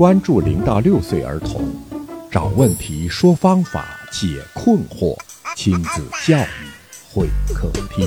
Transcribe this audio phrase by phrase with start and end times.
[0.00, 1.62] 关注零到六岁儿童，
[2.32, 5.14] 找问题，说方法，解困惑，
[5.54, 6.70] 亲子教育
[7.12, 8.06] 会客厅。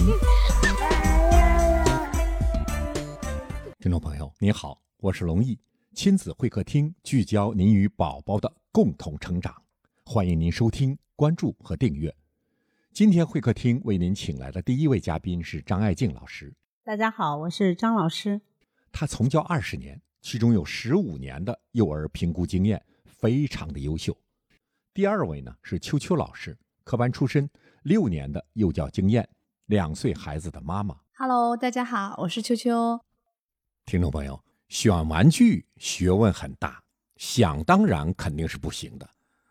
[3.80, 5.60] 听众朋友，您好，我是龙毅，
[5.94, 9.54] 亲子会客厅聚焦您与宝宝的共同成长，
[10.04, 12.12] 欢迎您收听、关注和订阅。
[12.92, 16.56] 今天会客厅为您请来的第一位嘉宾是张爱静老师。
[16.84, 18.42] 大家好，我是张老师。
[18.92, 24.18] 他从教二十年，其中有十五年的幼儿评估经验，非常的优秀。
[24.94, 27.48] 第二位呢是秋秋老师，科班出身，
[27.84, 29.28] 六年的幼教经验，
[29.66, 30.96] 两岁孩子的妈妈。
[31.18, 33.02] Hello，大家好，我是秋秋。
[33.86, 36.82] 听众朋友，选玩具学问很大，
[37.18, 39.08] 想当然肯定是不行的。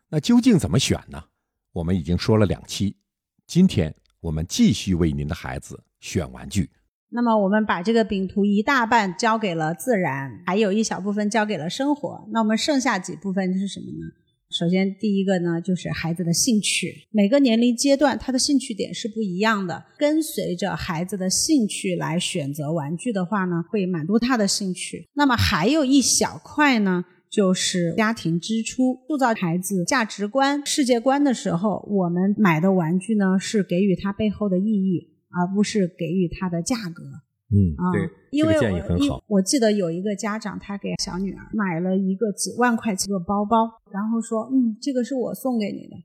[0.09, 1.23] 那究竟怎么选呢？
[1.71, 2.97] 我们已经说了两期，
[3.45, 6.67] 今天我们继续为您的孩子选玩具。
[7.15, 12.27] 那么我们把这个饼图一大半交给了自然，还有一小部分交给了生活。
[12.31, 14.11] 那我们剩下几部分是什么呢？
[14.49, 17.07] 首先，第一个呢，就是孩子的兴趣。
[17.11, 19.83] 每个年龄阶段，他的兴趣点是不一样的。
[19.97, 25.07] 跟随着孩子的兴趣来选择玩具的话呢，会满足他的兴趣。
[25.13, 35.12] 那么还有一小块呢，就是家庭支出，塑造孩子价值观、世界观的时候，我们买的玩具呢，是给予他背后的意义。
[35.35, 37.03] 而不是给予它的价格。
[37.51, 39.23] 嗯，啊，对，因为这个建议很我好。
[39.27, 45.95] 我记得有一个家长，他给小女儿买了一个几万块钱的包包，然后说：“嗯，这个是我送给你的。”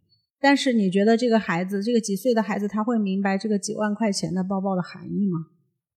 [0.40, 5.46] 但是你觉得这个孩子，这个几岁的孩子，他会明白这个几万块钱的包包的含义吗？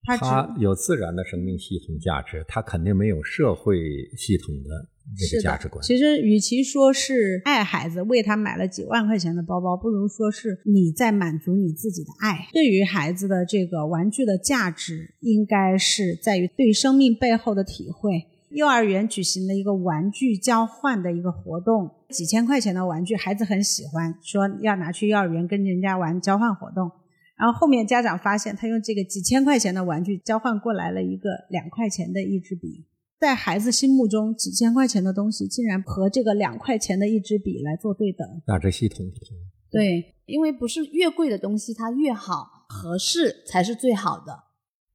[0.04, 3.78] 他只有自然的生命系统价值，他肯定没有社会
[4.18, 5.84] 系统的这是价值观。
[5.84, 12.48] 其实，与其说是爱孩子，为他买了几万块钱的包包，不如说是你在满足你自己的爱。
[12.54, 18.28] 对于孩子的这个玩具的价值，应该是在于对生命背后的体会。
[18.52, 26.92] 幼儿园举行了一个玩具交换的一个活动，几千块钱的玩具，孩子很喜欢，说要拿去幼儿园跟人家玩交换活动。
[27.38, 32.86] 然后后面家长发现，他用这个几千块钱的玩具交换过来了一个两块钱的一支笔。
[33.22, 38.28] 在孩子心目中，几千块钱的东西竟然和这个两块钱的一支笔来做对等。
[38.48, 39.38] 价值系统不同。
[39.70, 44.34] 对，因为不是越贵的东西它越好，合适才是最好的。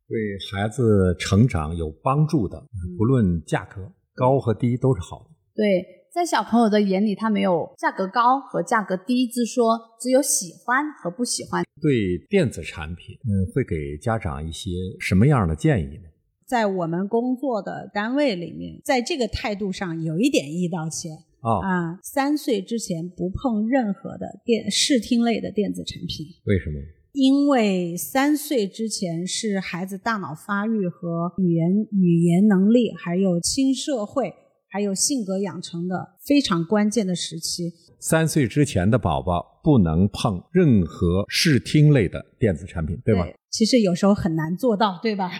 [0.08, 0.18] 对
[0.50, 2.66] 孩子成长有帮助的，
[2.98, 5.30] 不论价格高和低都是好的。
[5.54, 11.64] 对，在小朋友的眼里，他没有价格高和价格低之说，只有喜欢和不喜欢。
[11.80, 16.08] 对电子产品，嗯，会给家长一些什么样的建议呢？
[16.46, 26.26] 在我们工作的单位里面，在这个态度上有一点一刀切哦，啊，三岁之前不碰任何的电视听类的电子产品。
[26.44, 26.78] 为什么？
[27.12, 34.32] 因为三岁之前是孩子大脑发育和语言语言能力，还有亲社会，
[34.68, 37.72] 还有性格养成的非常关键的时期。
[37.98, 43.26] 三岁之前的宝宝不能碰任何视听类的电子产品，对吧？
[43.50, 45.32] 其实有时候很难做到，对吧？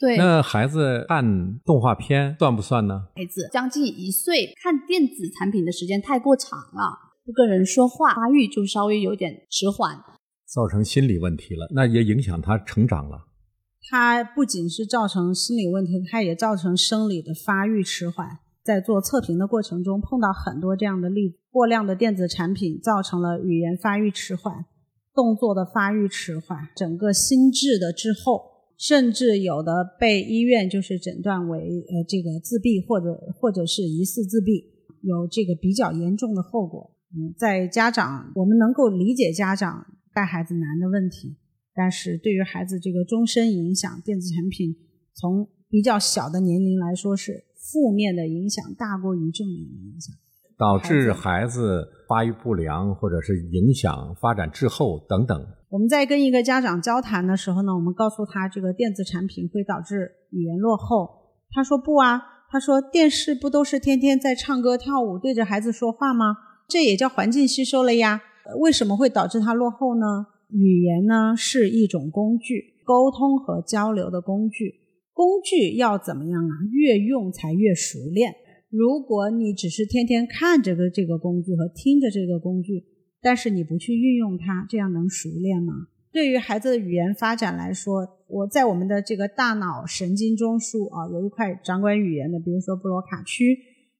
[0.00, 3.08] 对，那孩子看动画片算不算呢？
[3.14, 10.02] 孩子将近一岁看电子产品的时间太过长了，不跟人说话，发育就稍微有点迟缓。
[10.46, 13.26] 造成心理问题了，那也影响他成长了。
[13.90, 18.38] 它不仅是造成心理问题，它也造成生理的发育迟缓。
[18.64, 24.64] 在做测评的过程中，碰到很多这样的例子：过量的电子产品造成了语言发育迟缓、
[25.14, 28.49] 动作的发育迟缓，整个心智的滞后，
[28.80, 34.64] 甚至有的被医院就是诊断为呃这个自闭或者或者是疑似自闭，
[35.02, 36.90] 有这个比较严重的后果。
[37.12, 41.36] 嗯，在家长我们能够理解家长带孩子难的问题。
[41.74, 44.74] 但是对于孩子这个终身影响，电子产品
[45.14, 50.16] 从比较小的年龄来说是负面的影响大过于正面的影响，
[50.56, 55.38] 导致孩子发育不良，或者是影响发展滞后等等。
[55.70, 61.08] 我们在跟一个家长交谈的时候呢，我们告诉他这个电子产品会导致语言落后，
[61.52, 62.20] 他说不啊，
[62.50, 66.34] 他说电视不都是天天在唱歌跳舞，对着孩子说话吗？
[66.68, 68.20] 这也叫环境吸收了呀，
[68.58, 70.26] 为什么会导致他落后呢？
[70.48, 74.74] 语言呢是一种工具，沟通和交流的工具。
[75.12, 76.52] 工具要怎么样啊？
[76.72, 78.34] 越用才越熟练。
[78.70, 82.84] 如果你只是天天看着个这个工具和听着这个工具，
[83.22, 85.88] 但是你不去运用它，这样能熟练吗？
[86.12, 93.56] 对于孩子的语言发展来说，我在我们的这个大脑神经中枢啊，有一块掌管语言的，比如说布罗卡区，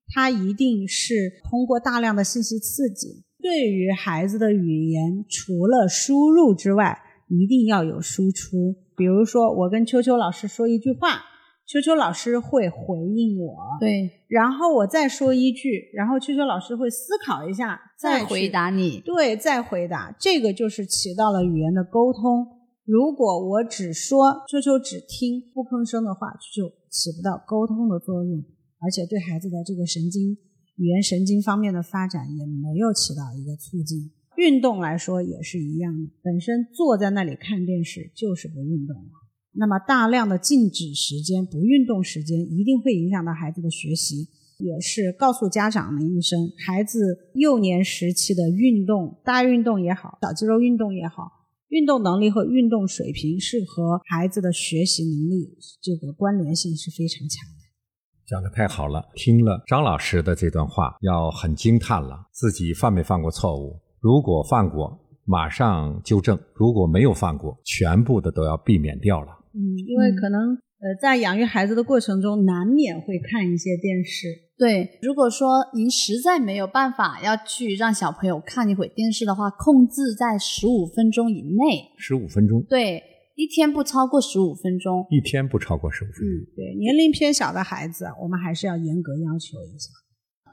[0.08, 3.22] 它一定是通过大量的信息刺激。
[3.40, 8.75] 对于孩子的语言，除了输入之外，一定要有输出。
[8.96, 11.23] 比如说，我跟秋秋老师说一句话，
[11.70, 19.00] 秋秋老师会回应我，对，然后我再说一句，然后秋秋老师会思考一下，再回，答你。
[19.06, 22.44] 对，再回答，这个就是起到了语言的沟通。
[22.84, 28.43] 如果我只说，秋秋只听不吭声的话，就起不到沟通的作用，
[28.81, 30.37] 而且对孩子的这个神经、
[30.75, 34.11] 语言神经方面的发展也没有起到一个促进。
[34.34, 39.12] 运动来说也是一样的，本身坐在那里看电视就是不运动了。
[39.52, 51.25] 那么大量的静止时间、不运动时间，一定会影响到孩子的学习，也是告诉家长们一声：孩子幼年时期的运动，大运动也好，小肌肉运动也好，
[51.69, 57.61] 运动能力和运动水平是和孩子的学习能力这个关联性是非常强的。
[58.29, 62.29] 讲的太好了，听了张老师的这段话，要很惊叹了。
[62.31, 63.81] 自己犯没犯过错误？
[63.99, 69.39] 如果犯过，马上纠正；如果没有犯过，全部的都要避免掉了。
[69.55, 74.29] 嗯，因为可能呃，在养育孩子的过程中，难免会看一些电视。
[74.56, 81.91] 对，如果说您实在没有办法要去让小朋友看一会电视的话，控制在十五分钟以内。
[81.99, 83.02] 十五分钟，对，
[83.37, 85.06] 一天不超过十五分钟。
[85.11, 86.26] 一天不超过十五分钟。
[86.26, 89.91] 嗯，对，年龄偏小的孩子，我们还是要严格要求一下。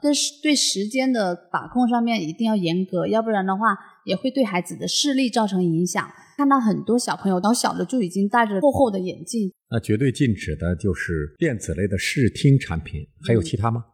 [0.00, 6.06] 但是对时间的把控上面一定要严格，要不然的话也会对孩子的视力造成影响。
[6.38, 9.52] 看到很多小朋友，到小的就已经戴着厚厚的眼镜。
[9.72, 13.84] 那绝对禁止的就是电子类的视听产品，还有其他吗？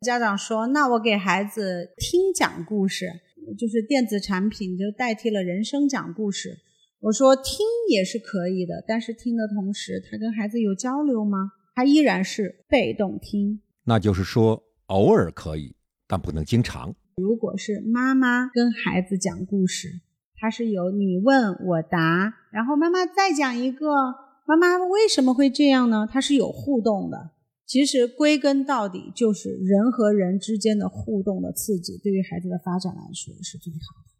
[0.00, 3.06] 家长说：“那我给孩子听讲故事，
[3.56, 6.58] 就是电子产品就代替了人声讲故事。”
[6.98, 11.52] 我说：“听也是可以的，但是听的同时，他跟孩子有交流吗？
[11.76, 13.60] 他依然是被动听。
[13.84, 15.76] 那就是说，偶尔可以，
[16.08, 16.92] 但不能经常。
[17.14, 20.00] 如果是妈妈跟孩子讲故事，
[20.38, 23.86] 他是有你问我答，然后妈妈再讲一个，
[24.46, 26.06] 妈妈为什么会这样呢？
[26.10, 27.30] 它是有互动的。
[27.66, 34.10] 其实归根到底就是人和人之间的互动的刺激，对于孩子的发展来说是最好的。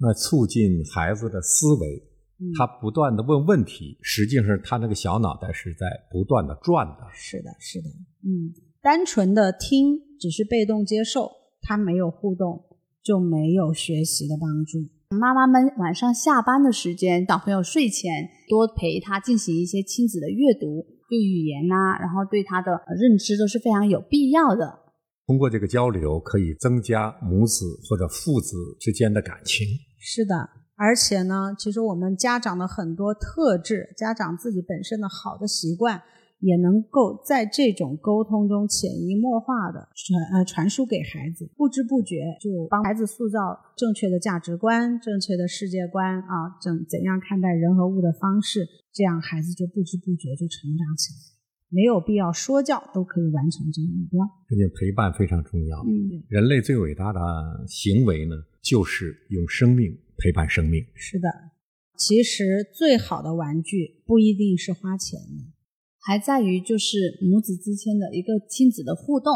[0.00, 2.02] 那促进孩子的思维，
[2.40, 7.06] 嗯他不断的问问题，实际上他那个小脑袋是在不断的转的。
[7.12, 7.88] 是的，是的，
[8.24, 12.64] 嗯，单纯的听只是被动接受，他没有互动，
[13.02, 14.78] 就没有学习的帮助。
[15.16, 24.80] 妈妈们晚上下班的时间，小朋友睡前多陪他进行一些亲子的阅读，对语言呐、然后对他的呃认知都是非常有必要的。
[25.26, 29.66] 通过这个交流，可以增加母子或者父子之间的感情。
[29.98, 36.02] 是的，而且呢，其实我们家长的很多特质，家长自己本身的好的习惯，
[36.40, 51.18] 也能够在这种沟通中潜移默化的传呃传输给孩子，不知不觉就帮孩子塑造正确的价值观、正确的世界观啊，怎怎样看待人和物的方式，这样孩子就不知不觉就成长起来。
[51.70, 54.24] 没有必要说教都可以完成这个目标。
[54.48, 55.78] 这件陪伴非常重要。
[55.84, 57.20] 嗯，人类最伟大的
[57.66, 60.82] 行为呢，就是用生命陪伴生命。
[60.94, 61.28] 是的，
[61.98, 65.57] 其实最好的玩具不一定是花钱的。
[66.00, 69.32] 还在于就是母子之间的一个亲子的互动。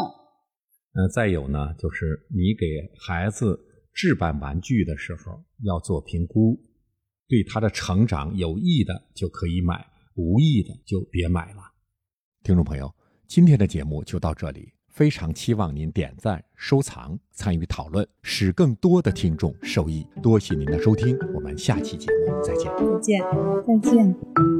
[0.93, 2.65] 呃，再有呢，就是你给
[2.99, 3.59] 孩子
[3.93, 6.59] 置办玩具的时候要做评估，
[7.27, 11.61] 对他的成长有益的就可以买，无益的就别买了。
[12.43, 12.93] 听众朋友，
[13.27, 20.05] 今天的节目就到这里，非常期望您点赞、收藏、参与讨论，使更多的听众受益。
[20.21, 22.71] 多谢您的收听，我们下期节目再见。
[22.77, 23.21] 再见。
[23.65, 24.52] 再见。